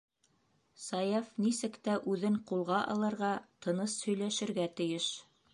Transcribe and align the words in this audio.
Саяф 0.85 1.27
нисек 1.47 1.77
тә 1.89 1.99
үҙен 2.15 2.39
ҡулға 2.53 2.81
алырға, 2.95 3.31
тыныс 3.67 4.01
һөйләшергә 4.11 4.71
тейеш. 4.81 5.17